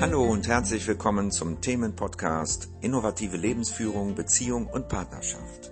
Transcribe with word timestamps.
Hallo 0.00 0.24
und 0.24 0.48
herzlich 0.48 0.86
willkommen 0.86 1.30
zum 1.30 1.60
Themenpodcast 1.60 2.70
Innovative 2.80 3.36
Lebensführung, 3.36 4.14
Beziehung 4.14 4.66
und 4.66 4.88
Partnerschaft. 4.88 5.70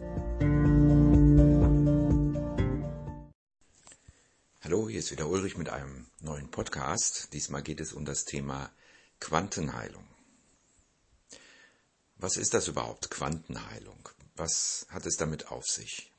Hallo, 4.61 4.87
hier 4.87 4.99
ist 4.99 5.11
wieder 5.13 5.31
Ulrich 5.31 5.57
mit 5.57 5.71
einem 5.71 6.09
neuen 6.21 6.51
Podcast. 6.51 7.33
Diesmal 7.33 7.63
geht 7.63 7.81
es 7.81 7.95
um 7.95 8.05
das 8.05 8.27
Thema 8.27 8.71
Quantenheilung. 9.19 10.05
Was 12.17 12.37
ist 12.37 12.53
das 12.53 12.69
überhaupt, 12.69 13.09
Quantenheilung? 13.11 14.11
Was 14.37 14.85
hat 14.91 15.07
es 15.07 15.17
damit 15.17 15.51
auf 15.51 15.65
sich? 15.65 16.13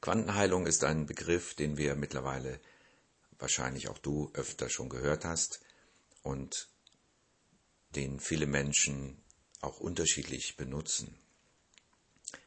Quantenheilung 0.00 0.66
ist 0.66 0.82
ein 0.82 1.04
Begriff, 1.04 1.52
den 1.52 1.76
wir 1.76 1.94
mittlerweile 1.94 2.58
wahrscheinlich 3.38 3.90
auch 3.90 3.98
du 3.98 4.30
öfter 4.32 4.70
schon 4.70 4.88
gehört 4.88 5.26
hast 5.26 5.60
und 6.22 6.68
den 7.94 8.20
viele 8.20 8.46
Menschen 8.46 9.22
auch 9.60 9.80
unterschiedlich 9.80 10.56
benutzen. 10.56 11.18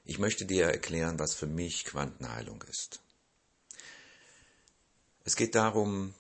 Ich 0.06 0.20
möchte 0.20 0.46
dir 0.46 0.66
erklären, 0.66 1.20
was 1.20 1.34
für 1.34 1.48
mich 1.48 1.86
Quantenheilung 1.86 2.62
ist. 2.64 3.02
Es 5.26 5.36
geht 5.36 5.56
darum, 5.56 6.14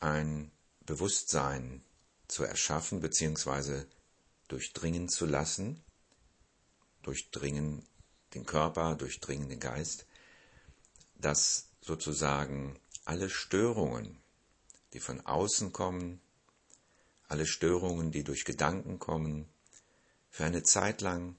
ein 0.00 0.50
Bewusstsein 0.80 1.84
zu 2.28 2.44
erschaffen 2.44 3.00
bzw. 3.00 3.84
durchdringen 4.48 5.08
zu 5.08 5.26
lassen, 5.26 5.82
durchdringen 7.02 7.86
den 8.34 8.46
Körper, 8.46 8.94
durchdringen 8.94 9.48
den 9.48 9.60
Geist, 9.60 10.06
dass 11.14 11.68
sozusagen 11.80 12.78
alle 13.04 13.28
Störungen, 13.28 14.22
die 14.92 15.00
von 15.00 15.20
außen 15.20 15.72
kommen, 15.72 16.20
alle 17.32 17.46
Störungen, 17.46 18.12
die 18.12 18.24
durch 18.24 18.44
Gedanken 18.44 18.98
kommen, 18.98 19.48
für 20.28 20.44
eine 20.44 20.62
Zeit 20.62 21.00
lang 21.00 21.36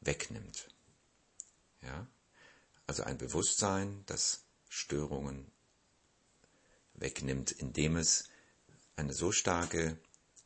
wegnimmt. 0.00 0.68
Ja? 1.82 2.06
Also 2.86 3.04
ein 3.04 3.16
Bewusstsein, 3.16 4.02
das 4.06 4.42
Störungen 4.68 5.50
wegnimmt, 6.94 7.52
indem 7.52 7.96
es 7.96 8.24
eine 8.96 9.14
so 9.14 9.30
starke 9.30 9.96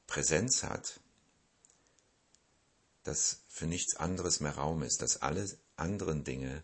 Präsenz 0.06 0.62
hat, 0.62 1.00
dass 3.02 3.40
für 3.48 3.66
nichts 3.66 3.96
anderes 3.96 4.40
mehr 4.40 4.54
Raum 4.54 4.82
ist, 4.82 5.02
dass 5.02 5.22
alle 5.22 5.48
anderen 5.76 6.24
Dinge 6.24 6.62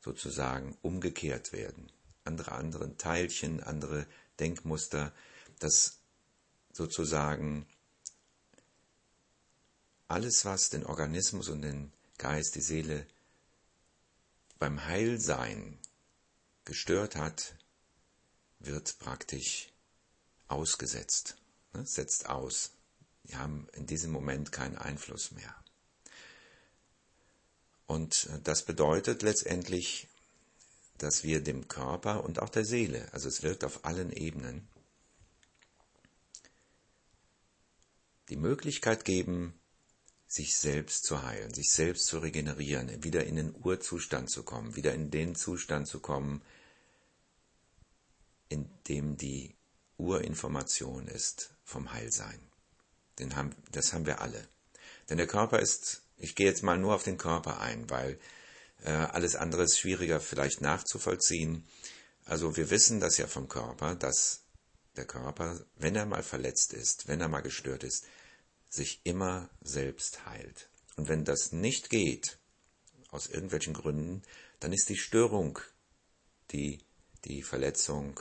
sozusagen 0.00 0.76
umgekehrt 0.82 1.52
werden 1.52 1.90
andere 2.24 2.52
anderen 2.52 2.98
Teilchen, 2.98 3.62
andere 3.62 4.06
Denkmuster, 4.38 5.12
dass 5.58 6.01
sozusagen 6.72 7.66
alles, 10.08 10.44
was 10.44 10.68
den 10.68 10.84
Organismus 10.84 11.48
und 11.48 11.62
den 11.62 11.92
Geist, 12.18 12.54
die 12.54 12.60
Seele 12.60 13.06
beim 14.58 14.84
Heilsein 14.84 15.78
gestört 16.64 17.16
hat, 17.16 17.54
wird 18.60 18.98
praktisch 18.98 19.70
ausgesetzt, 20.48 21.36
ne, 21.72 21.84
setzt 21.86 22.28
aus. 22.28 22.72
Wir 23.24 23.38
haben 23.38 23.68
in 23.72 23.86
diesem 23.86 24.12
Moment 24.12 24.52
keinen 24.52 24.76
Einfluss 24.76 25.32
mehr. 25.32 25.54
Und 27.86 28.28
das 28.44 28.64
bedeutet 28.64 29.22
letztendlich, 29.22 30.08
dass 30.98 31.24
wir 31.24 31.42
dem 31.42 31.68
Körper 31.68 32.24
und 32.24 32.40
auch 32.40 32.48
der 32.48 32.64
Seele, 32.64 33.12
also 33.12 33.28
es 33.28 33.42
wirkt 33.42 33.64
auf 33.64 33.84
allen 33.84 34.12
Ebenen, 34.12 34.68
die 38.32 38.38
Möglichkeit 38.38 39.04
geben, 39.04 39.52
sich 40.26 40.56
selbst 40.56 41.04
zu 41.04 41.22
heilen, 41.22 41.52
sich 41.52 41.70
selbst 41.70 42.06
zu 42.06 42.18
regenerieren, 42.18 43.04
wieder 43.04 43.24
in 43.24 43.36
den 43.36 43.54
Urzustand 43.54 44.30
zu 44.30 44.42
kommen, 44.42 44.74
wieder 44.74 44.94
in 44.94 45.10
den 45.10 45.34
Zustand 45.34 45.86
zu 45.86 46.00
kommen, 46.00 46.40
in 48.48 48.70
dem 48.88 49.18
die 49.18 49.54
Urinformation 49.98 51.08
ist 51.08 51.54
vom 51.62 51.92
Heilsein. 51.92 52.40
Den 53.18 53.36
haben, 53.36 53.54
das 53.70 53.92
haben 53.92 54.06
wir 54.06 54.22
alle. 54.22 54.48
Denn 55.10 55.18
der 55.18 55.26
Körper 55.26 55.58
ist, 55.58 56.00
ich 56.16 56.34
gehe 56.34 56.46
jetzt 56.46 56.62
mal 56.62 56.78
nur 56.78 56.94
auf 56.94 57.02
den 57.02 57.18
Körper 57.18 57.60
ein, 57.60 57.90
weil 57.90 58.18
äh, 58.82 58.92
alles 58.92 59.36
andere 59.36 59.64
ist 59.64 59.78
schwieriger 59.78 60.20
vielleicht 60.20 60.62
nachzuvollziehen. 60.62 61.66
Also 62.24 62.56
wir 62.56 62.70
wissen 62.70 62.98
das 62.98 63.18
ja 63.18 63.26
vom 63.26 63.46
Körper, 63.46 63.94
dass 63.94 64.40
der 64.96 65.04
Körper, 65.04 65.60
wenn 65.76 65.96
er 65.96 66.06
mal 66.06 66.22
verletzt 66.22 66.72
ist, 66.72 67.08
wenn 67.08 67.20
er 67.20 67.28
mal 67.28 67.42
gestört 67.42 67.84
ist, 67.84 68.06
sich 68.72 69.02
immer 69.04 69.50
selbst 69.60 70.24
heilt. 70.24 70.70
Und 70.96 71.08
wenn 71.08 71.24
das 71.24 71.52
nicht 71.52 71.90
geht, 71.90 72.38
aus 73.10 73.26
irgendwelchen 73.26 73.74
Gründen, 73.74 74.22
dann 74.60 74.72
ist 74.72 74.88
die 74.88 74.96
Störung, 74.96 75.58
die 76.50 76.82
die 77.26 77.42
Verletzung 77.42 78.18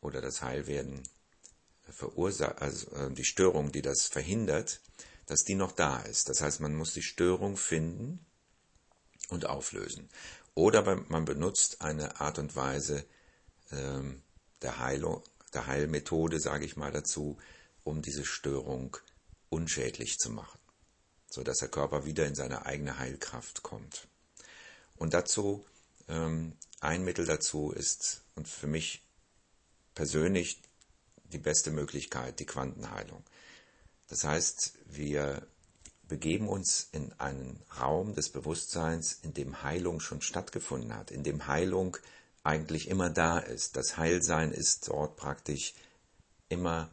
oder 0.00 0.22
das 0.22 0.40
Heilwerden 0.40 1.02
verursacht, 1.82 2.62
also 2.62 2.90
äh, 2.92 3.12
die 3.12 3.24
Störung, 3.24 3.72
die 3.72 3.82
das 3.82 4.06
verhindert, 4.06 4.80
dass 5.26 5.44
die 5.44 5.54
noch 5.54 5.72
da 5.72 6.00
ist. 6.00 6.28
Das 6.30 6.40
heißt, 6.40 6.60
man 6.60 6.74
muss 6.74 6.94
die 6.94 7.02
Störung 7.02 7.58
finden 7.58 8.24
und 9.28 9.44
auflösen. 9.46 10.08
Oder 10.54 11.04
man 11.08 11.26
benutzt 11.26 11.82
eine 11.82 12.20
Art 12.20 12.38
und 12.38 12.56
Weise 12.56 13.04
ähm, 13.70 14.22
der 14.62 14.78
Heilung, 14.78 15.22
der 15.52 15.66
Heilmethode, 15.66 16.40
sage 16.40 16.64
ich 16.64 16.76
mal 16.76 16.90
dazu, 16.90 17.38
um 17.84 18.02
diese 18.02 18.24
Störung 18.24 18.96
unschädlich 19.50 20.18
zu 20.18 20.30
machen, 20.30 20.58
sodass 21.28 21.58
der 21.58 21.68
Körper 21.68 22.06
wieder 22.06 22.26
in 22.26 22.34
seine 22.34 22.64
eigene 22.64 22.98
Heilkraft 22.98 23.62
kommt. 23.62 24.08
Und 24.96 25.12
dazu, 25.12 25.64
ähm, 26.08 26.56
ein 26.80 27.04
Mittel 27.04 27.26
dazu 27.26 27.72
ist, 27.72 28.22
und 28.34 28.48
für 28.48 28.66
mich 28.66 29.02
persönlich 29.94 30.62
die 31.24 31.38
beste 31.38 31.70
Möglichkeit, 31.70 32.40
die 32.40 32.46
Quantenheilung. 32.46 33.22
Das 34.08 34.24
heißt, 34.24 34.72
wir 34.86 35.46
begeben 36.08 36.48
uns 36.48 36.88
in 36.92 37.12
einen 37.20 37.62
Raum 37.78 38.14
des 38.14 38.30
Bewusstseins, 38.30 39.18
in 39.22 39.32
dem 39.32 39.62
Heilung 39.62 40.00
schon 40.00 40.22
stattgefunden 40.22 40.94
hat, 40.94 41.10
in 41.10 41.22
dem 41.22 41.46
Heilung 41.46 41.96
eigentlich 42.42 42.88
immer 42.88 43.10
da 43.10 43.38
ist. 43.38 43.76
Das 43.76 43.96
Heilsein 43.96 44.50
ist 44.50 44.88
dort 44.88 45.16
praktisch 45.16 45.74
immer 46.48 46.90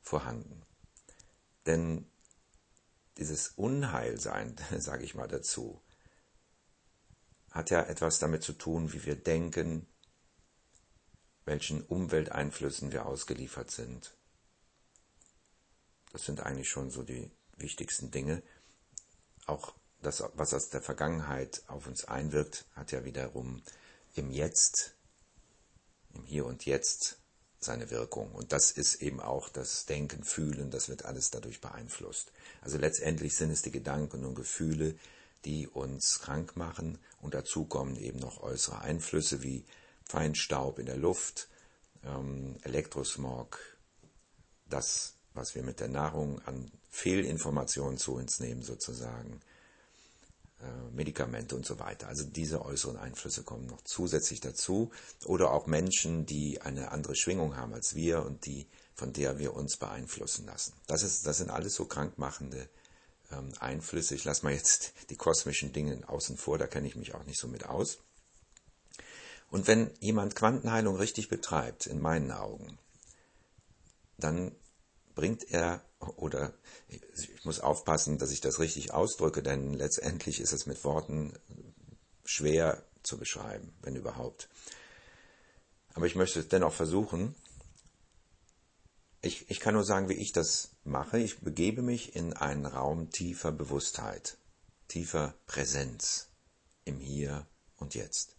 vorhanden. 0.00 0.65
Denn 1.66 2.06
dieses 3.18 3.48
Unheilsein, 3.48 4.56
sage 4.78 5.04
ich 5.04 5.14
mal 5.14 5.28
dazu, 5.28 5.82
hat 7.50 7.70
ja 7.70 7.82
etwas 7.82 8.18
damit 8.18 8.42
zu 8.42 8.52
tun, 8.52 8.92
wie 8.92 9.04
wir 9.04 9.16
denken, 9.16 9.86
welchen 11.44 11.82
Umwelteinflüssen 11.82 12.92
wir 12.92 13.06
ausgeliefert 13.06 13.70
sind. 13.70 14.14
Das 16.12 16.24
sind 16.24 16.40
eigentlich 16.40 16.68
schon 16.68 16.90
so 16.90 17.02
die 17.02 17.30
wichtigsten 17.56 18.10
Dinge. 18.10 18.42
Auch 19.46 19.74
das, 20.02 20.22
was 20.34 20.52
aus 20.54 20.70
der 20.70 20.82
Vergangenheit 20.82 21.62
auf 21.68 21.86
uns 21.86 22.04
einwirkt, 22.04 22.66
hat 22.74 22.92
ja 22.92 23.04
wiederum 23.04 23.62
im 24.14 24.30
Jetzt, 24.30 24.96
im 26.12 26.24
Hier 26.24 26.46
und 26.46 26.66
Jetzt 26.66 27.18
seine 27.58 27.90
Wirkung. 27.90 28.32
Und 28.32 28.52
das 28.52 28.70
ist 28.70 29.02
eben 29.02 29.20
auch 29.20 29.48
das 29.48 29.86
Denken, 29.86 30.24
Fühlen, 30.24 30.70
das 30.70 30.88
wird 30.88 31.04
alles 31.04 31.30
dadurch 31.30 31.60
beeinflusst. 31.60 32.32
Also 32.60 32.78
letztendlich 32.78 33.36
sind 33.36 33.50
es 33.50 33.62
die 33.62 33.70
Gedanken 33.70 34.24
und 34.24 34.34
Gefühle, 34.34 34.94
die 35.44 35.68
uns 35.68 36.20
krank 36.20 36.56
machen. 36.56 36.98
Und 37.20 37.34
dazu 37.34 37.64
kommen 37.64 37.96
eben 37.96 38.18
noch 38.18 38.42
äußere 38.42 38.80
Einflüsse 38.80 39.42
wie 39.42 39.64
Feinstaub 40.04 40.78
in 40.78 40.86
der 40.86 40.96
Luft, 40.96 41.48
ähm, 42.04 42.56
Elektrosmog, 42.62 43.58
das 44.68 45.16
was 45.36 45.54
wir 45.54 45.62
mit 45.62 45.80
der 45.80 45.88
Nahrung 45.88 46.40
an 46.46 46.70
Fehlinformationen 46.90 47.98
zu 47.98 48.14
uns 48.14 48.40
nehmen, 48.40 48.62
sozusagen, 48.62 49.40
Medikamente 50.92 51.54
und 51.54 51.66
so 51.66 51.78
weiter. 51.78 52.08
Also 52.08 52.24
diese 52.24 52.64
äußeren 52.64 52.96
Einflüsse 52.96 53.42
kommen 53.42 53.66
noch 53.66 53.82
zusätzlich 53.82 54.40
dazu. 54.40 54.90
Oder 55.24 55.52
auch 55.52 55.66
Menschen, 55.66 56.26
die 56.26 56.62
eine 56.62 56.92
andere 56.92 57.14
Schwingung 57.14 57.56
haben 57.56 57.74
als 57.74 57.94
wir 57.94 58.24
und 58.24 58.46
die, 58.46 58.66
von 58.94 59.12
der 59.12 59.38
wir 59.38 59.54
uns 59.54 59.76
beeinflussen 59.76 60.46
lassen. 60.46 60.72
Das, 60.86 61.02
ist, 61.02 61.26
das 61.26 61.38
sind 61.38 61.50
alles 61.50 61.74
so 61.74 61.84
krankmachende 61.84 62.68
ähm, 63.30 63.52
Einflüsse. 63.60 64.14
Ich 64.14 64.24
lasse 64.24 64.44
mal 64.44 64.54
jetzt 64.54 64.94
die 65.10 65.16
kosmischen 65.16 65.72
Dinge 65.72 66.08
außen 66.08 66.36
vor, 66.36 66.58
da 66.58 66.66
kenne 66.66 66.88
ich 66.88 66.96
mich 66.96 67.14
auch 67.14 67.24
nicht 67.24 67.38
so 67.38 67.48
mit 67.48 67.66
aus. 67.66 67.98
Und 69.50 69.68
wenn 69.68 69.90
jemand 70.00 70.34
Quantenheilung 70.34 70.96
richtig 70.96 71.28
betreibt, 71.28 71.86
in 71.86 72.00
meinen 72.00 72.32
Augen, 72.32 72.78
dann 74.18 74.52
bringt 75.16 75.50
er 75.50 75.82
oder 76.16 76.54
ich 76.86 77.44
muss 77.44 77.58
aufpassen, 77.58 78.18
dass 78.18 78.30
ich 78.30 78.40
das 78.40 78.60
richtig 78.60 78.92
ausdrücke, 78.92 79.42
denn 79.42 79.72
letztendlich 79.72 80.40
ist 80.40 80.52
es 80.52 80.66
mit 80.66 80.84
Worten 80.84 81.32
schwer 82.24 82.84
zu 83.02 83.18
beschreiben, 83.18 83.74
wenn 83.82 83.96
überhaupt. 83.96 84.48
Aber 85.94 86.06
ich 86.06 86.14
möchte 86.14 86.38
es 86.38 86.48
dennoch 86.48 86.74
versuchen. 86.74 87.34
ich, 89.22 89.50
ich 89.50 89.58
kann 89.58 89.74
nur 89.74 89.84
sagen, 89.84 90.08
wie 90.08 90.14
ich 90.14 90.32
das 90.32 90.70
mache. 90.84 91.18
Ich 91.18 91.40
begebe 91.40 91.82
mich 91.82 92.14
in 92.14 92.34
einen 92.34 92.66
Raum 92.66 93.10
tiefer 93.10 93.50
Bewusstheit, 93.50 94.36
tiefer 94.86 95.34
Präsenz 95.46 96.28
im 96.84 97.00
Hier 97.00 97.46
und 97.76 97.94
Jetzt. 97.94 98.36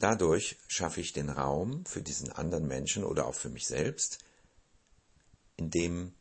Dadurch 0.00 0.58
schaffe 0.66 1.00
ich 1.00 1.12
den 1.12 1.30
Raum 1.30 1.86
für 1.86 2.02
diesen 2.02 2.32
anderen 2.32 2.66
Menschen 2.66 3.04
oder 3.04 3.26
auch 3.26 3.34
für 3.34 3.48
mich 3.48 3.66
selbst, 3.66 4.18
in 5.56 5.70
dem 5.70 6.14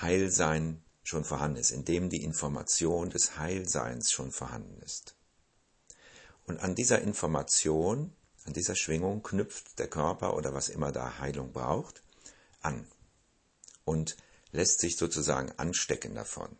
Heilsein 0.00 0.82
schon 1.02 1.24
vorhanden 1.24 1.58
ist, 1.58 1.70
in 1.70 1.84
dem 1.84 2.10
die 2.10 2.22
Information 2.22 3.10
des 3.10 3.38
Heilseins 3.38 4.12
schon 4.12 4.30
vorhanden 4.30 4.80
ist. 4.82 5.14
Und 6.46 6.60
an 6.60 6.74
dieser 6.74 7.00
Information, 7.02 8.12
an 8.44 8.52
dieser 8.52 8.76
Schwingung 8.76 9.22
knüpft 9.22 9.78
der 9.78 9.88
Körper 9.88 10.36
oder 10.36 10.54
was 10.54 10.68
immer 10.68 10.92
da 10.92 11.18
Heilung 11.18 11.52
braucht, 11.52 12.02
an 12.60 12.86
und 13.84 14.16
lässt 14.52 14.80
sich 14.80 14.96
sozusagen 14.96 15.52
anstecken 15.58 16.14
davon. 16.14 16.56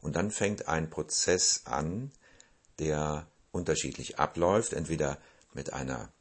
Und 0.00 0.16
dann 0.16 0.30
fängt 0.30 0.68
ein 0.68 0.90
Prozess 0.90 1.62
an, 1.64 2.12
der 2.78 3.26
unterschiedlich 3.52 4.18
abläuft, 4.18 4.72
entweder 4.72 5.18
mit 5.52 5.72
einer 5.72 6.12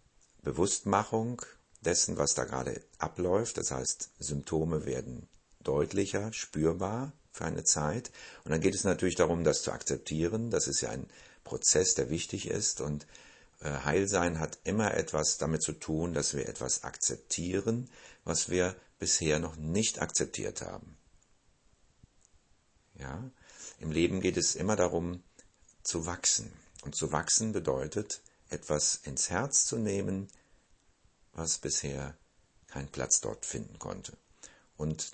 Bewusstmachung 0.42 1.42
dessen, 1.82 2.18
was 2.18 2.34
da 2.34 2.44
gerade 2.46 2.82
abläuft, 2.98 3.58
das 3.58 3.72
heißt 3.72 4.12
Symptome 4.20 4.86
werden 4.86 5.28
deutlicher, 5.64 6.34
spürbar 6.34 7.14
für 7.32 7.46
eine 7.46 7.64
Zeit. 7.64 8.12
Und 8.44 8.52
dann 8.52 8.62
geht 8.62 8.76
es 8.76 8.84
natürlich 8.84 9.16
darum, 9.16 9.44
das 9.44 9.62
zu 9.62 9.72
akzeptieren. 9.72 10.50
Das 10.50 10.68
ist 10.68 10.82
ja 10.82 10.90
ein 10.90 11.08
Prozess, 11.44 11.94
der 11.94 12.10
wichtig 12.10 12.48
ist. 12.48 12.82
Und 12.82 13.06
äh, 13.62 13.72
Heilsein 13.84 14.40
hat 14.40 14.60
immer 14.64 14.94
etwas 14.94 15.38
damit 15.38 15.64
zu 15.64 15.74
tun, 15.74 16.14
dass 16.14 16.34
wir 16.34 16.48
etwas 16.48 16.84
akzeptieren, 16.84 17.90
was 18.24 18.50
wir 18.50 18.76
bisher 19.00 19.40
noch 19.40 19.56
nicht 19.56 20.02
akzeptiert 20.02 20.62
haben. 20.62 20.98
Ja, 22.96 23.32
im 23.80 23.92
Leben 23.92 24.20
geht 24.20 24.36
es 24.36 24.56
immer 24.56 24.76
darum, 24.76 25.24
zu 25.84 26.06
wachsen. 26.06 26.52
Und 26.84 26.96
zu 26.96 27.12
wachsen 27.12 27.52
bedeutet, 27.52 28.22
etwas 28.50 28.96
ins 29.04 29.30
Herz 29.30 29.66
zu 29.66 29.78
nehmen, 29.78 30.28
was 31.34 31.58
bisher 31.58 32.18
keinen 32.68 32.90
Platz 32.90 33.22
dort 33.22 33.46
finden 33.46 33.80
konnte. 33.80 34.18
Und 34.78 35.12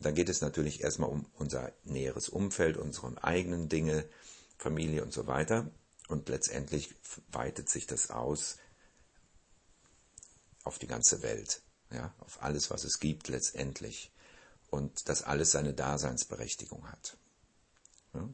da 0.00 0.10
geht 0.10 0.28
es 0.28 0.40
natürlich 0.40 0.82
erstmal 0.82 1.10
um 1.10 1.26
unser 1.38 1.72
näheres 1.84 2.28
Umfeld, 2.28 2.76
unsere 2.76 3.22
eigenen 3.22 3.68
Dinge, 3.68 4.08
Familie 4.56 5.02
und 5.02 5.12
so 5.12 5.26
weiter. 5.26 5.70
Und 6.08 6.28
letztendlich 6.28 6.94
weitet 7.30 7.68
sich 7.68 7.86
das 7.86 8.10
aus 8.10 8.56
auf 10.64 10.78
die 10.78 10.86
ganze 10.86 11.22
Welt 11.22 11.62
ja, 11.92 12.14
auf 12.18 12.42
alles, 12.42 12.70
was 12.70 12.84
es 12.84 12.98
gibt 12.98 13.28
letztendlich. 13.28 14.10
Und 14.70 15.08
dass 15.08 15.22
alles 15.22 15.50
seine 15.50 15.74
Daseinsberechtigung 15.74 16.90
hat. 16.90 17.16
Ja? 18.14 18.28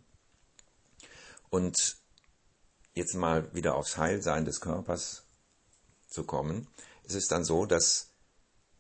Und 1.49 1.97
jetzt 2.95 3.15
mal 3.15 3.55
wieder 3.55 3.75
aufs 3.75 3.97
Heilsein 3.97 4.45
des 4.45 4.61
Körpers 4.61 5.26
zu 6.17 6.25
kommen, 6.25 6.67
es 7.05 7.15
ist 7.15 7.31
dann 7.31 7.45
so, 7.45 7.67
dass 7.67 8.09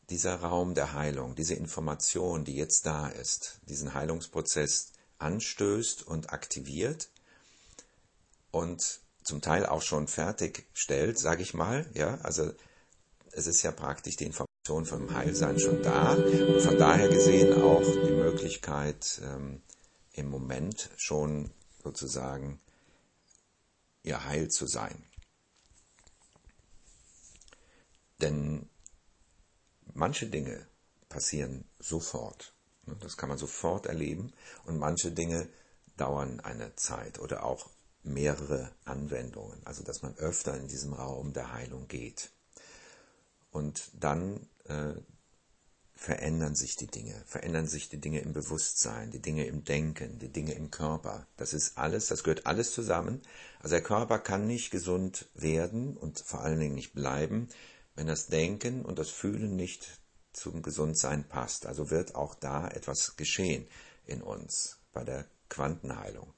dieser 0.08 0.36
Raum 0.36 0.74
der 0.74 0.94
Heilung, 0.94 1.34
diese 1.34 1.54
Information, 1.54 2.44
die 2.44 2.56
jetzt 2.56 2.86
da 2.86 3.08
ist, 3.08 3.60
diesen 3.68 3.92
Heilungsprozess 3.92 4.92
anstößt 5.18 6.06
und 6.06 6.32
aktiviert 6.32 7.10
und 8.50 9.00
zum 9.22 9.42
Teil 9.42 9.66
auch 9.66 9.82
schon 9.82 10.08
fertigstellt, 10.08 11.18
sage 11.18 11.42
ich 11.42 11.52
mal, 11.52 11.84
ja, 11.92 12.18
also 12.22 12.52
es 13.32 13.46
ist 13.46 13.62
ja 13.62 13.70
praktisch 13.70 14.16
die 14.16 14.24
Information 14.24 14.86
vom 14.86 15.14
Heilsein 15.14 15.58
schon 15.58 15.82
da. 15.82 16.14
Und 16.14 16.62
von 16.62 16.78
daher 16.78 17.08
gesehen 17.08 17.52
auch 17.60 17.82
die 17.82 18.12
Möglichkeit, 18.12 19.20
ähm, 19.22 19.60
im 20.12 20.30
Moment 20.30 20.88
schon 20.96 21.50
sozusagen 21.82 22.60
ihr 24.04 24.24
Heil 24.24 24.48
zu 24.48 24.66
sein. 24.66 25.04
Denn 28.20 28.68
manche 29.94 30.26
Dinge 30.26 30.66
passieren 31.08 31.64
sofort. 31.78 32.54
Ne, 32.86 32.96
das 33.00 33.16
kann 33.16 33.28
man 33.28 33.38
sofort 33.38 33.86
erleben 33.86 34.32
und 34.64 34.78
manche 34.78 35.12
Dinge 35.12 35.48
dauern 35.96 36.40
eine 36.40 36.74
Zeit 36.76 37.18
oder 37.18 37.44
auch 37.44 37.70
mehrere 38.02 38.70
Anwendungen, 38.84 39.60
also 39.66 39.82
dass 39.82 40.02
man 40.02 40.16
öfter 40.16 40.56
in 40.56 40.68
diesem 40.68 40.92
Raum 40.92 41.32
der 41.32 41.52
Heilung 41.52 41.88
geht. 41.88 42.30
Und 43.50 43.90
dann 43.94 44.48
äh, 44.64 44.94
verändern 45.94 46.54
sich 46.54 46.76
die 46.76 46.86
Dinge, 46.86 47.20
verändern 47.26 47.66
sich 47.66 47.88
die 47.88 47.98
Dinge 47.98 48.20
im 48.20 48.34
Bewusstsein, 48.34 49.10
die 49.10 49.22
Dinge 49.22 49.46
im 49.46 49.64
Denken, 49.64 50.18
die 50.18 50.30
Dinge 50.30 50.52
im 50.52 50.70
Körper. 50.70 51.26
Das 51.36 51.54
ist 51.54 51.78
alles, 51.78 52.08
das 52.08 52.22
gehört 52.22 52.46
alles 52.46 52.72
zusammen. 52.72 53.22
Also 53.60 53.74
der 53.74 53.82
Körper 53.82 54.18
kann 54.18 54.46
nicht 54.46 54.70
gesund 54.70 55.28
werden 55.34 55.96
und 55.96 56.20
vor 56.20 56.42
allen 56.42 56.60
Dingen 56.60 56.74
nicht 56.74 56.92
bleiben, 56.92 57.48
wenn 57.96 58.06
das 58.06 58.28
Denken 58.28 58.84
und 58.84 58.98
das 58.98 59.10
Fühlen 59.10 59.56
nicht 59.56 60.00
zum 60.32 60.62
Gesundsein 60.62 61.24
passt. 61.28 61.66
Also 61.66 61.90
wird 61.90 62.14
auch 62.14 62.34
da 62.34 62.68
etwas 62.68 63.16
geschehen 63.16 63.66
in 64.06 64.22
uns 64.22 64.78
bei 64.92 65.02
der 65.02 65.26
Quantenheilung. 65.48 66.32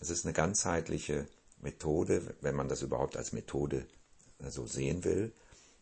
Es 0.00 0.10
ist 0.10 0.24
eine 0.24 0.32
ganzheitliche 0.32 1.26
Methode, 1.60 2.34
wenn 2.40 2.54
man 2.54 2.68
das 2.68 2.82
überhaupt 2.82 3.16
als 3.16 3.32
Methode 3.32 3.86
so 4.48 4.66
sehen 4.66 5.04
will 5.04 5.32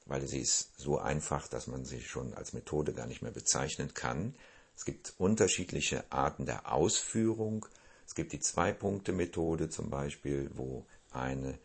weil 0.08 0.26
sie 0.26 0.40
ist 0.40 0.72
so 0.78 0.98
einfach, 0.98 1.48
dass 1.48 1.66
man 1.66 1.84
sie 1.84 2.00
schon 2.00 2.34
als 2.34 2.54
Methode 2.54 2.92
gar 2.92 3.06
nicht 3.06 3.22
mehr 3.22 3.30
bezeichnen 3.30 3.92
kann. 3.94 4.34
Es 4.74 4.84
gibt 4.84 5.14
unterschiedliche 5.18 6.10
Arten 6.10 6.46
der 6.46 6.72
Ausführung. 6.72 7.66
Es 8.06 8.14
gibt 8.14 8.32
die 8.32 8.40
Zwei-Punkte-Methode 8.40 9.68
zum 9.68 9.90
Beispiel, 9.90 10.50
wo, 10.54 10.86
eine, 11.12 11.58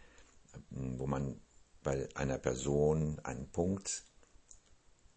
wo 0.69 1.07
man 1.07 1.39
bei 1.83 2.07
einer 2.15 2.37
Person 2.37 3.19
einen 3.23 3.49
Punkt 3.49 4.03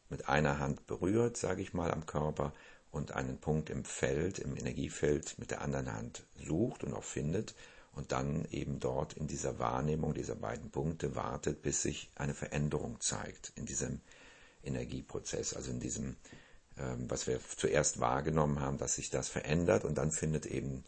mit 0.09 0.29
einer 0.29 0.59
Hand 0.59 0.87
berührt, 0.87 1.37
sage 1.37 1.63
ich 1.63 1.73
mal, 1.73 1.91
am 1.91 2.07
Körper 2.07 2.53
und 2.91 3.13
einen 3.13 3.39
Punkt 3.39 3.71
im 3.71 3.85
Feld, 3.85 4.39
im 4.39 4.57
Energiefeld 4.57 5.39
mit 5.39 5.51
der 5.51 5.63
anderen 5.63 5.93
Hand 5.93 6.27
sucht 6.45 6.85
und 6.85 6.95
auch 6.95 7.05
findet 7.05 7.55
und 7.93 8.13
dann 8.13 8.45
eben 8.51 8.79
dort 8.79 9.15
in 9.15 9.27
dieser 9.27 9.59
Wahrnehmung 9.59 10.15
dieser 10.15 10.35
beiden 10.35 10.71
Punkte 10.71 11.15
wartet, 11.15 11.63
bis 11.63 11.83
sich 11.83 12.11
eine 12.15 12.35
Veränderung 12.35 13.01
zeigt 13.01 13.53
in 13.57 13.67
diesem 13.67 14.01
Energieprozess, 14.63 15.55
also 15.55 15.71
in 15.71 15.81
diesem, 15.81 16.17
ähm, 16.79 17.11
was 17.11 17.27
wir 17.27 17.41
zuerst 17.57 17.99
wahrgenommen 17.99 18.61
haben, 18.61 18.79
dass 18.79 18.97
sich 18.97 19.11
das 19.11 19.29
verändert 19.29 19.85
und 19.85 19.97
dann 19.97 20.13
findet 20.13 20.47
eben 20.47 20.85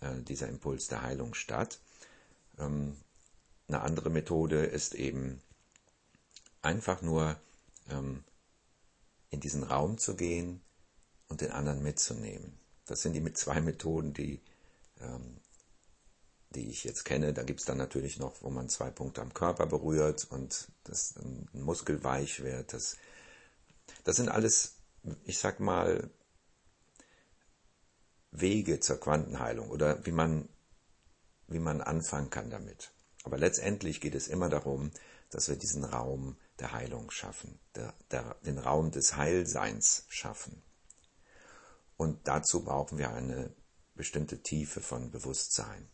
äh, 0.00 0.20
dieser 0.22 0.48
Impuls 0.48 0.88
der 0.88 1.02
Heilung 1.02 1.34
statt. 1.34 1.80
Ähm, 2.58 2.96
eine 3.68 3.80
andere 3.82 4.10
Methode 4.10 4.64
ist 4.64 4.94
eben 4.94 5.40
einfach 6.62 7.02
nur 7.02 7.36
ähm, 7.90 8.24
in 9.30 9.40
diesen 9.40 9.62
Raum 9.62 9.98
zu 9.98 10.16
gehen 10.16 10.60
und 11.28 11.40
den 11.40 11.50
anderen 11.50 11.82
mitzunehmen. 11.82 12.58
Das 12.86 13.02
sind 13.02 13.14
die 13.14 13.20
mit 13.20 13.36
zwei 13.36 13.60
Methoden, 13.60 14.14
die 14.14 14.40
die 16.56 16.70
ich 16.70 16.84
jetzt 16.84 17.04
kenne. 17.04 17.32
Da 17.32 17.42
gibt 17.42 17.60
es 17.60 17.66
dann 17.66 17.78
natürlich 17.78 18.18
noch, 18.18 18.42
wo 18.42 18.50
man 18.50 18.68
zwei 18.68 18.90
Punkte 18.90 19.20
am 19.20 19.34
Körper 19.34 19.66
berührt 19.66 20.26
und 20.30 20.68
das 20.84 21.16
ein 21.16 21.48
Muskel 21.52 22.02
weich 22.02 22.42
wird. 22.42 22.72
Das, 22.72 22.96
das 24.04 24.16
sind 24.16 24.28
alles, 24.28 24.76
ich 25.24 25.38
sag 25.38 25.60
mal, 25.60 26.10
Wege 28.30 28.80
zur 28.80 28.98
Quantenheilung 28.98 29.70
oder 29.70 30.04
wie 30.04 30.12
man, 30.12 30.48
wie 31.46 31.58
man 31.58 31.80
anfangen 31.80 32.30
kann 32.30 32.50
damit. 32.50 32.90
Aber 33.26 33.38
letztendlich 33.38 34.00
geht 34.00 34.14
es 34.14 34.28
immer 34.28 34.48
darum, 34.48 34.92
dass 35.30 35.48
wir 35.48 35.56
diesen 35.56 35.82
Raum 35.82 36.36
der 36.60 36.70
Heilung 36.70 37.10
schaffen, 37.10 37.58
der, 37.74 37.92
der, 38.12 38.36
den 38.46 38.56
Raum 38.56 38.92
des 38.92 39.16
Heilseins 39.16 40.04
schaffen. 40.08 40.62
Und 41.96 42.28
dazu 42.28 42.62
brauchen 42.62 42.98
wir 42.98 43.12
eine 43.12 43.52
bestimmte 43.96 44.42
Tiefe 44.42 44.80
von 44.80 45.10
Bewusstsein. 45.10 45.88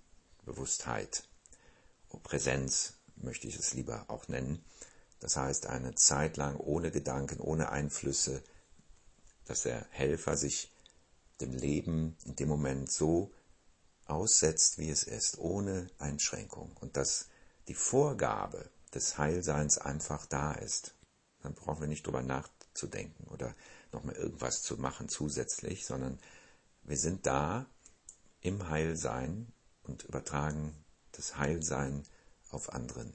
Bewusstheit, 0.44 1.26
Präsenz 2.22 2.98
möchte 3.16 3.48
ich 3.48 3.56
es 3.56 3.72
lieber 3.72 4.04
auch 4.08 4.28
nennen. 4.28 4.62
Das 5.18 5.38
heißt, 5.38 5.68
eine 5.68 5.94
Zeit 5.94 6.36
lang 6.36 6.58
ohne 6.58 6.90
Gedanken, 6.90 7.40
ohne 7.40 7.70
Einflüsse, 7.70 8.42
dass 9.46 9.62
der 9.62 9.86
Helfer 9.88 10.36
sich 10.36 10.70
dem 11.40 11.54
Leben 11.54 12.14
in 12.26 12.36
dem 12.36 12.50
Moment 12.50 12.92
so 12.92 13.32
aussetzt, 14.06 14.78
wie 14.78 14.90
es 14.90 15.02
ist, 15.04 15.38
ohne 15.38 15.88
Einschränkung. 15.98 16.76
Und 16.80 16.96
dass 16.96 17.28
die 17.68 17.74
Vorgabe 17.74 18.70
des 18.94 19.18
Heilseins 19.18 19.78
einfach 19.78 20.26
da 20.26 20.52
ist. 20.52 20.94
Dann 21.42 21.54
brauchen 21.54 21.80
wir 21.80 21.88
nicht 21.88 22.06
drüber 22.06 22.22
nachzudenken 22.22 23.26
oder 23.28 23.54
nochmal 23.90 24.14
irgendwas 24.14 24.62
zu 24.62 24.76
machen 24.76 25.08
zusätzlich, 25.08 25.86
sondern 25.86 26.18
wir 26.82 26.96
sind 26.96 27.26
da 27.26 27.66
im 28.40 28.68
Heilsein 28.68 29.52
und 29.84 30.04
übertragen 30.04 30.84
das 31.12 31.36
Heilsein 31.36 32.02
auf 32.50 32.72
anderen, 32.72 33.14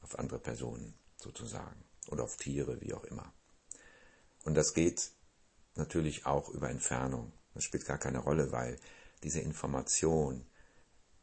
auf 0.00 0.18
andere 0.18 0.38
Personen 0.38 0.94
sozusagen 1.16 1.84
oder 2.08 2.24
auf 2.24 2.36
Tiere, 2.36 2.80
wie 2.80 2.94
auch 2.94 3.04
immer. 3.04 3.32
Und 4.44 4.54
das 4.54 4.74
geht 4.74 5.12
natürlich 5.74 6.26
auch 6.26 6.48
über 6.50 6.70
Entfernung. 6.70 7.32
Das 7.54 7.64
spielt 7.64 7.86
gar 7.86 7.98
keine 7.98 8.18
Rolle, 8.18 8.52
weil 8.52 8.78
diese 9.24 9.40
Information, 9.40 10.46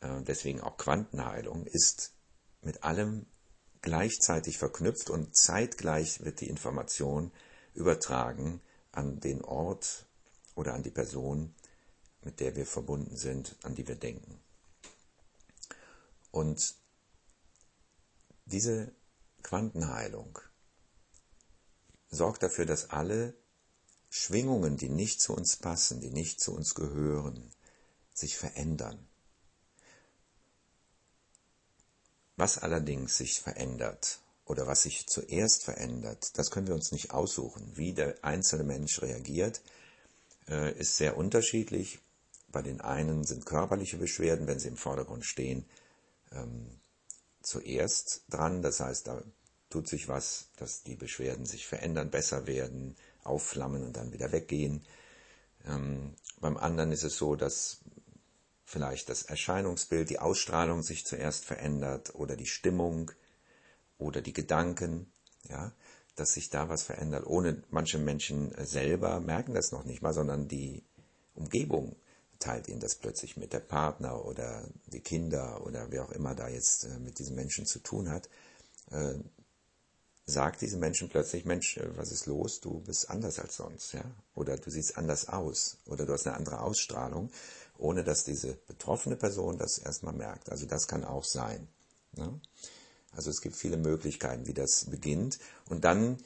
äh, 0.01 0.21
deswegen 0.23 0.59
auch 0.59 0.77
Quantenheilung, 0.77 1.65
ist 1.65 2.13
mit 2.61 2.83
allem 2.83 3.27
gleichzeitig 3.81 4.57
verknüpft 4.57 5.09
und 5.09 5.35
zeitgleich 5.35 6.23
wird 6.23 6.41
die 6.41 6.49
Information 6.49 7.31
übertragen 7.73 8.61
an 8.91 9.19
den 9.19 9.43
Ort 9.43 10.05
oder 10.55 10.73
an 10.73 10.83
die 10.83 10.91
Person, 10.91 11.55
mit 12.23 12.39
der 12.39 12.55
wir 12.55 12.65
verbunden 12.65 13.15
sind, 13.15 13.55
an 13.63 13.75
die 13.75 13.87
wir 13.87 13.95
denken. 13.95 14.39
Und 16.31 16.75
diese 18.45 18.93
Quantenheilung 19.43 20.39
sorgt 22.09 22.43
dafür, 22.43 22.65
dass 22.65 22.89
alle 22.89 23.33
Schwingungen, 24.09 24.75
die 24.75 24.89
nicht 24.89 25.21
zu 25.21 25.33
uns 25.33 25.55
passen, 25.55 26.01
die 26.01 26.11
nicht 26.11 26.41
zu 26.41 26.53
uns 26.53 26.75
gehören, 26.75 27.49
sich 28.21 28.37
verändern. 28.37 29.07
Was 32.37 32.57
allerdings 32.57 33.17
sich 33.17 33.41
verändert 33.41 34.19
oder 34.45 34.65
was 34.65 34.83
sich 34.83 35.07
zuerst 35.07 35.63
verändert, 35.63 36.37
das 36.37 36.49
können 36.49 36.67
wir 36.67 36.73
uns 36.73 36.91
nicht 36.91 37.11
aussuchen. 37.11 37.75
Wie 37.75 37.93
der 37.93 38.23
einzelne 38.23 38.63
Mensch 38.63 39.01
reagiert, 39.01 39.61
äh, 40.47 40.71
ist 40.77 40.97
sehr 40.97 41.17
unterschiedlich. 41.17 41.99
Bei 42.47 42.61
den 42.61 42.81
einen 42.81 43.25
sind 43.25 43.45
körperliche 43.45 43.97
Beschwerden, 43.97 44.47
wenn 44.47 44.59
sie 44.59 44.69
im 44.69 44.77
Vordergrund 44.77 45.25
stehen, 45.25 45.65
ähm, 46.31 46.79
zuerst 47.41 48.23
dran. 48.29 48.61
Das 48.61 48.79
heißt, 48.79 49.07
da 49.07 49.21
tut 49.69 49.87
sich 49.87 50.07
was, 50.07 50.49
dass 50.57 50.83
die 50.83 50.95
Beschwerden 50.95 51.45
sich 51.45 51.67
verändern, 51.67 52.09
besser 52.09 52.47
werden, 52.47 52.95
aufflammen 53.23 53.83
und 53.83 53.95
dann 53.97 54.13
wieder 54.13 54.31
weggehen. 54.31 54.83
Ähm, 55.65 56.15
beim 56.39 56.57
anderen 56.57 56.91
ist 56.91 57.03
es 57.03 57.17
so, 57.17 57.35
dass 57.35 57.81
vielleicht 58.71 59.09
das 59.09 59.23
Erscheinungsbild, 59.23 60.09
die 60.09 60.19
Ausstrahlung 60.19 60.81
sich 60.81 61.05
zuerst 61.05 61.43
verändert 61.43 62.15
oder 62.15 62.37
die 62.37 62.45
Stimmung 62.45 63.11
oder 63.97 64.21
die 64.21 64.33
Gedanken, 64.33 65.11
ja, 65.49 65.73
dass 66.15 66.33
sich 66.33 66.49
da 66.49 66.69
was 66.69 66.83
verändert. 66.83 67.27
Ohne 67.27 67.63
manche 67.69 67.97
Menschen 67.97 68.53
selber 68.65 69.19
merken 69.19 69.53
das 69.53 69.71
noch 69.71 69.83
nicht 69.83 70.01
mal, 70.01 70.13
sondern 70.13 70.47
die 70.47 70.83
Umgebung 71.35 71.97
teilt 72.39 72.69
ihnen 72.69 72.79
das 72.79 72.95
plötzlich 72.95 73.35
mit, 73.37 73.53
der 73.53 73.59
Partner 73.59 74.25
oder 74.25 74.63
die 74.87 75.01
Kinder 75.01 75.65
oder 75.65 75.91
wer 75.91 76.05
auch 76.05 76.11
immer 76.11 76.33
da 76.33 76.47
jetzt 76.47 76.85
äh, 76.85 76.97
mit 76.99 77.19
diesen 77.19 77.35
Menschen 77.35 77.65
zu 77.65 77.79
tun 77.79 78.09
hat, 78.09 78.29
äh, 78.89 79.15
sagt 80.25 80.61
diesen 80.61 80.79
Menschen 80.79 81.09
plötzlich, 81.09 81.45
Mensch, 81.45 81.77
äh, 81.77 81.97
was 81.97 82.11
ist 82.11 82.25
los? 82.25 82.61
Du 82.61 82.79
bist 82.79 83.09
anders 83.09 83.37
als 83.37 83.57
sonst, 83.57 83.93
ja? 83.93 84.03
Oder 84.33 84.57
du 84.57 84.69
siehst 84.69 84.97
anders 84.97 85.27
aus 85.27 85.77
oder 85.85 86.05
du 86.05 86.13
hast 86.13 86.25
eine 86.25 86.37
andere 86.37 86.61
Ausstrahlung, 86.61 87.31
ohne 87.81 88.03
dass 88.03 88.23
diese 88.23 88.53
betroffene 88.67 89.15
Person 89.15 89.57
das 89.57 89.77
erstmal 89.77 90.13
merkt. 90.13 90.49
Also 90.49 90.65
das 90.65 90.87
kann 90.87 91.03
auch 91.03 91.25
sein. 91.25 91.67
Ne? 92.13 92.39
Also 93.13 93.29
es 93.29 93.41
gibt 93.41 93.55
viele 93.55 93.77
Möglichkeiten, 93.77 94.47
wie 94.47 94.53
das 94.53 94.85
beginnt. 94.85 95.39
Und 95.67 95.83
dann 95.83 96.17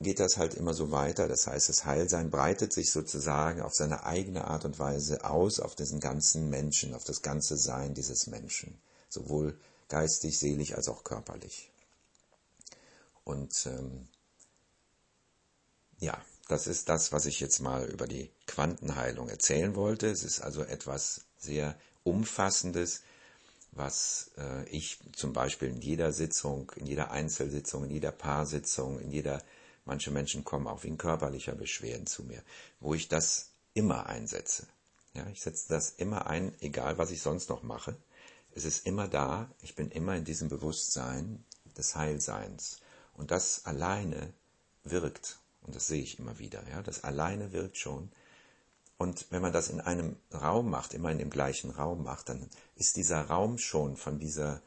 geht 0.00 0.20
das 0.20 0.36
halt 0.36 0.54
immer 0.54 0.74
so 0.74 0.90
weiter. 0.90 1.28
Das 1.28 1.46
heißt, 1.46 1.68
das 1.68 1.84
Heilsein 1.84 2.30
breitet 2.30 2.72
sich 2.72 2.90
sozusagen 2.90 3.60
auf 3.60 3.74
seine 3.74 4.04
eigene 4.04 4.46
Art 4.46 4.64
und 4.64 4.78
Weise 4.78 5.24
aus, 5.24 5.60
auf 5.60 5.74
diesen 5.74 6.00
ganzen 6.00 6.48
Menschen, 6.50 6.94
auf 6.94 7.04
das 7.04 7.22
ganze 7.22 7.56
Sein 7.56 7.94
dieses 7.94 8.26
Menschen. 8.26 8.80
Sowohl 9.08 9.58
geistig, 9.88 10.38
seelisch 10.38 10.74
als 10.74 10.88
auch 10.88 11.04
körperlich. 11.04 11.70
Und 13.24 13.66
ähm, 13.66 14.08
ja, 15.98 16.20
das 16.48 16.66
ist 16.66 16.88
das, 16.88 17.12
was 17.12 17.26
ich 17.26 17.40
jetzt 17.40 17.60
mal 17.60 17.84
über 17.88 18.06
die 18.06 18.30
Quantenheilung 18.46 19.28
erzählen 19.28 19.76
wollte. 19.76 20.08
Es 20.08 20.24
ist 20.24 20.40
also 20.40 20.62
etwas 20.62 21.26
sehr 21.36 21.78
Umfassendes, 22.04 23.02
was 23.72 24.30
äh, 24.38 24.66
ich 24.70 24.98
zum 25.14 25.34
Beispiel 25.34 25.68
in 25.68 25.80
jeder 25.80 26.10
Sitzung, 26.10 26.72
in 26.76 26.86
jeder 26.86 27.10
Einzelsitzung, 27.10 27.84
in 27.84 27.90
jeder 27.90 28.12
Paarsitzung, 28.12 28.98
in 28.98 29.10
jeder, 29.10 29.42
manche 29.84 30.10
Menschen 30.10 30.42
kommen 30.42 30.66
auch 30.66 30.84
wegen 30.84 30.96
körperlicher 30.96 31.54
Beschwerden 31.54 32.06
zu 32.06 32.24
mir, 32.24 32.42
wo 32.80 32.94
ich 32.94 33.08
das 33.08 33.50
immer 33.74 34.06
einsetze. 34.06 34.66
Ja, 35.12 35.26
ich 35.28 35.42
setze 35.42 35.68
das 35.68 35.90
immer 35.90 36.26
ein, 36.28 36.54
egal 36.60 36.96
was 36.96 37.10
ich 37.10 37.20
sonst 37.20 37.50
noch 37.50 37.62
mache. 37.62 37.94
Es 38.54 38.64
ist 38.64 38.86
immer 38.86 39.06
da, 39.06 39.50
ich 39.60 39.74
bin 39.74 39.90
immer 39.90 40.16
in 40.16 40.24
diesem 40.24 40.48
Bewusstsein 40.48 41.44
des 41.76 41.94
Heilseins. 41.94 42.78
Und 43.14 43.30
das 43.30 43.66
alleine 43.66 44.32
wirkt. 44.84 45.38
Und 45.62 45.74
das 45.74 45.86
sehe 45.86 46.02
ich 46.02 46.18
immer 46.18 46.38
wieder. 46.38 46.62
Ja? 46.68 46.82
Das 46.82 47.04
alleine 47.04 47.52
wirkt 47.52 47.76
schon. 47.76 48.10
Und 48.96 49.26
wenn 49.30 49.42
man 49.42 49.52
das 49.52 49.68
in 49.68 49.80
einem 49.80 50.16
Raum 50.32 50.70
macht, 50.70 50.92
immer 50.92 51.10
in 51.10 51.18
dem 51.18 51.30
gleichen 51.30 51.70
Raum 51.70 52.02
macht, 52.02 52.28
dann 52.28 52.48
ist 52.74 52.96
dieser 52.96 53.22
Raum 53.22 53.58
schon 53.58 53.96
von 53.96 54.18
dieser, 54.18 54.60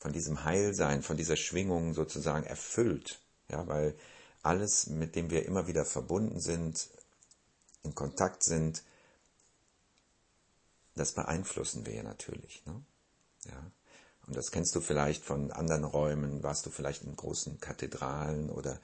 von 0.00 0.12
diesem 0.12 0.44
Heilsein, 0.44 1.02
von 1.02 1.16
dieser 1.16 1.36
Schwingung 1.36 1.94
sozusagen 1.94 2.44
erfüllt. 2.44 3.20
Ja, 3.48 3.66
weil 3.68 3.94
alles, 4.42 4.88
mit 4.88 5.14
dem 5.14 5.30
wir 5.30 5.46
immer 5.46 5.66
wieder 5.68 5.84
verbunden 5.84 6.40
sind, 6.40 6.88
in 7.84 7.94
Kontakt 7.94 8.42
sind, 8.42 8.82
das 10.96 11.12
beeinflussen 11.12 11.86
wir 11.86 11.94
ja 11.94 12.02
natürlich. 12.02 12.64
Ne? 12.66 12.82
Ja. 13.44 13.70
Und 14.26 14.36
das 14.36 14.50
kennst 14.50 14.74
du 14.74 14.80
vielleicht 14.80 15.24
von 15.24 15.52
anderen 15.52 15.84
Räumen, 15.84 16.42
warst 16.42 16.66
du 16.66 16.70
vielleicht 16.70 17.04
in 17.04 17.16
großen 17.16 17.60
Kathedralen 17.60 18.50
oder 18.50 18.78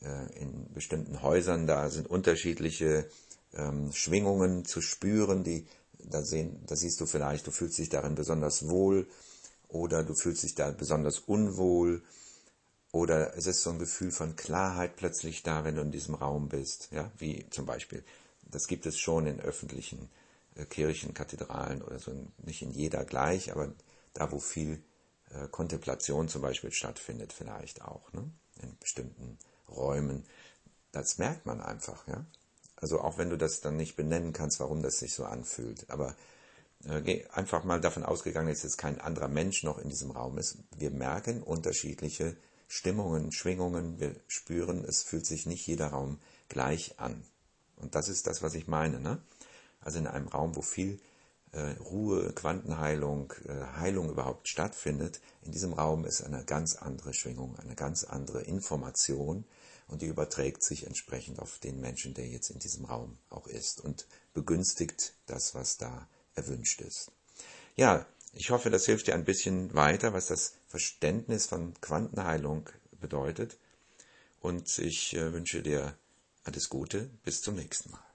in 0.00 0.72
bestimmten 0.72 1.22
Häusern, 1.22 1.66
da 1.66 1.90
sind 1.90 2.08
unterschiedliche 2.08 3.08
ähm, 3.54 3.92
Schwingungen 3.92 4.64
zu 4.64 4.80
spüren, 4.80 5.44
die 5.44 5.66
da 5.98 6.22
sehen, 6.22 6.62
da 6.66 6.76
siehst 6.76 7.00
du 7.00 7.06
vielleicht, 7.06 7.46
du 7.46 7.50
fühlst 7.50 7.78
dich 7.78 7.88
darin 7.88 8.14
besonders 8.14 8.68
wohl 8.68 9.08
oder 9.68 10.04
du 10.04 10.14
fühlst 10.14 10.42
dich 10.42 10.54
da 10.54 10.70
besonders 10.70 11.18
unwohl 11.18 12.02
oder 12.92 13.36
es 13.36 13.46
ist 13.46 13.62
so 13.62 13.70
ein 13.70 13.78
Gefühl 13.78 14.10
von 14.10 14.36
Klarheit 14.36 14.96
plötzlich 14.96 15.42
da, 15.42 15.64
wenn 15.64 15.76
du 15.76 15.82
in 15.82 15.90
diesem 15.90 16.14
Raum 16.14 16.48
bist, 16.48 16.88
ja, 16.92 17.10
wie 17.18 17.48
zum 17.50 17.66
Beispiel, 17.66 18.04
das 18.42 18.66
gibt 18.66 18.86
es 18.86 18.98
schon 18.98 19.26
in 19.26 19.40
öffentlichen 19.40 20.08
äh, 20.54 20.64
Kirchen, 20.64 21.14
Kathedralen 21.14 21.82
oder 21.82 21.98
so, 21.98 22.12
nicht 22.38 22.62
in 22.62 22.70
jeder 22.70 23.04
gleich, 23.04 23.52
aber 23.52 23.72
da 24.14 24.32
wo 24.32 24.38
viel 24.38 24.82
äh, 25.30 25.48
Kontemplation 25.48 26.28
zum 26.28 26.42
Beispiel 26.42 26.72
stattfindet, 26.72 27.32
vielleicht 27.32 27.82
auch, 27.82 28.12
ne? 28.12 28.30
in 28.62 28.76
bestimmten 28.78 29.38
Räumen. 29.68 30.24
Das 30.92 31.18
merkt 31.18 31.46
man 31.46 31.60
einfach, 31.60 32.06
ja. 32.08 32.24
Also 32.76 33.00
auch 33.00 33.18
wenn 33.18 33.30
du 33.30 33.36
das 33.36 33.60
dann 33.60 33.76
nicht 33.76 33.96
benennen 33.96 34.32
kannst, 34.32 34.60
warum 34.60 34.82
das 34.82 34.98
sich 34.98 35.12
so 35.12 35.24
anfühlt. 35.24 35.90
Aber 35.90 36.14
äh, 36.84 37.24
einfach 37.32 37.64
mal 37.64 37.80
davon 37.80 38.04
ausgegangen, 38.04 38.48
dass 38.48 38.62
jetzt 38.62 38.78
kein 38.78 39.00
anderer 39.00 39.28
Mensch 39.28 39.64
noch 39.64 39.78
in 39.78 39.88
diesem 39.88 40.12
Raum 40.12 40.38
ist. 40.38 40.58
Wir 40.76 40.90
merken 40.90 41.42
unterschiedliche 41.42 42.36
Stimmungen, 42.68 43.32
Schwingungen. 43.32 43.98
Wir 43.98 44.14
spüren, 44.28 44.84
es 44.84 45.02
fühlt 45.02 45.26
sich 45.26 45.46
nicht 45.46 45.66
jeder 45.66 45.88
Raum 45.88 46.20
gleich 46.48 46.98
an. 47.00 47.24
Und 47.76 47.94
das 47.94 48.08
ist 48.08 48.26
das, 48.26 48.42
was 48.42 48.54
ich 48.54 48.68
meine. 48.68 49.00
Ne? 49.00 49.20
Also 49.80 49.98
in 49.98 50.06
einem 50.06 50.28
Raum, 50.28 50.54
wo 50.54 50.62
viel 50.62 51.00
äh, 51.52 51.72
Ruhe, 51.80 52.32
Quantenheilung, 52.32 53.32
äh, 53.46 53.78
Heilung 53.78 54.10
überhaupt 54.10 54.48
stattfindet, 54.48 55.20
in 55.42 55.52
diesem 55.52 55.72
Raum 55.72 56.04
ist 56.04 56.22
eine 56.22 56.44
ganz 56.44 56.76
andere 56.76 57.14
Schwingung, 57.14 57.58
eine 57.58 57.74
ganz 57.74 58.04
andere 58.04 58.42
Information 58.42 59.44
und 59.88 60.02
die 60.02 60.06
überträgt 60.06 60.62
sich 60.62 60.86
entsprechend 60.86 61.40
auf 61.40 61.58
den 61.58 61.80
Menschen, 61.80 62.14
der 62.14 62.26
jetzt 62.26 62.50
in 62.50 62.58
diesem 62.58 62.84
Raum 62.84 63.18
auch 63.30 63.46
ist 63.46 63.80
und 63.80 64.06
begünstigt 64.34 65.14
das, 65.26 65.54
was 65.54 65.78
da 65.78 66.08
erwünscht 66.34 66.80
ist. 66.80 67.10
Ja, 67.76 68.06
ich 68.32 68.50
hoffe, 68.50 68.70
das 68.70 68.86
hilft 68.86 69.06
dir 69.06 69.14
ein 69.14 69.24
bisschen 69.24 69.74
weiter, 69.74 70.12
was 70.12 70.26
das 70.26 70.54
Verständnis 70.66 71.46
von 71.46 71.74
Quantenheilung 71.80 72.68
bedeutet 73.00 73.58
und 74.40 74.78
ich 74.78 75.16
äh, 75.16 75.32
wünsche 75.32 75.62
dir 75.62 75.96
alles 76.44 76.68
Gute, 76.68 77.10
bis 77.24 77.42
zum 77.42 77.56
nächsten 77.56 77.90
Mal. 77.90 78.07